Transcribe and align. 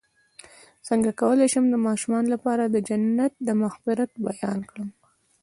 څنګه 0.87 1.11
کولی 1.21 1.47
شم 1.53 1.65
د 1.69 1.75
ماشومانو 1.87 2.27
لپاره 2.35 2.63
د 2.65 2.77
جنت 2.87 3.33
د 3.47 3.49
مغفرت 3.61 4.11
بیان 4.27 4.59
کړم 4.69 4.89